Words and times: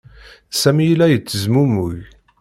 Sami 0.61 0.83
yella 0.85 1.05
yettezmumug. 1.09 1.95